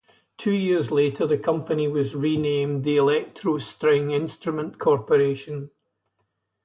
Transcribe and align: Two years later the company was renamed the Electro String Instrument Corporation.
Two 0.35 0.53
years 0.55 0.89
later 0.89 1.27
the 1.27 1.37
company 1.37 1.87
was 1.87 2.15
renamed 2.15 2.83
the 2.83 2.97
Electro 2.97 3.59
String 3.59 4.09
Instrument 4.09 4.79
Corporation. 4.79 5.69